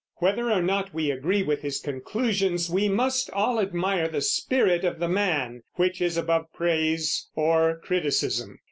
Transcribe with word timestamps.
Whether 0.15 0.49
or 0.49 0.63
not 0.63 0.95
we 0.95 1.11
agree 1.11 1.43
with 1.43 1.61
his 1.61 1.79
conclusions, 1.79 2.71
we 2.71 2.89
must 2.89 3.29
all 3.29 3.59
admire 3.59 4.07
the 4.07 4.23
spirit 4.23 4.83
of 4.83 4.97
the 4.97 5.07
man, 5.07 5.61
which 5.75 6.01
is 6.01 6.17
above 6.17 6.51
praise 6.53 7.27
or 7.35 7.77
criticism. 7.83 8.57